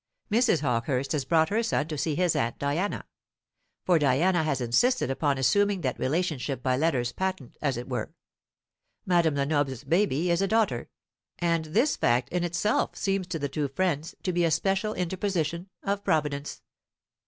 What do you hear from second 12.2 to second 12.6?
in